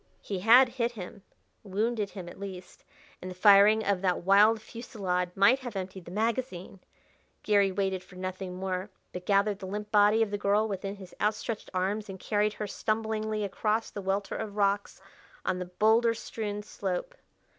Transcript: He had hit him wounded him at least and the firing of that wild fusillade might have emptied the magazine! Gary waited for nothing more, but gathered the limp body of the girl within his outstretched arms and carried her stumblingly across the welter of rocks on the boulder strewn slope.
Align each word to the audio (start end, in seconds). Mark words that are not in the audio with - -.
He 0.23 0.39
had 0.39 0.67
hit 0.67 0.93
him 0.93 1.21
wounded 1.61 2.09
him 2.09 2.27
at 2.27 2.39
least 2.39 2.83
and 3.21 3.29
the 3.29 3.35
firing 3.35 3.83
of 3.85 4.01
that 4.01 4.23
wild 4.23 4.59
fusillade 4.59 5.29
might 5.37 5.59
have 5.59 5.75
emptied 5.75 6.05
the 6.05 6.09
magazine! 6.11 6.79
Gary 7.43 7.71
waited 7.71 8.03
for 8.03 8.15
nothing 8.15 8.55
more, 8.55 8.89
but 9.13 9.27
gathered 9.27 9.59
the 9.59 9.67
limp 9.67 9.91
body 9.91 10.23
of 10.23 10.31
the 10.31 10.39
girl 10.39 10.67
within 10.67 10.95
his 10.95 11.13
outstretched 11.21 11.69
arms 11.71 12.09
and 12.09 12.19
carried 12.19 12.53
her 12.53 12.65
stumblingly 12.65 13.43
across 13.43 13.91
the 13.91 14.01
welter 14.01 14.33
of 14.35 14.55
rocks 14.55 15.01
on 15.45 15.59
the 15.59 15.65
boulder 15.65 16.15
strewn 16.15 16.63
slope. 16.63 17.13